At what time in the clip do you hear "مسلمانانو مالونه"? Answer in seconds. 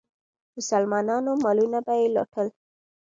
0.57-1.79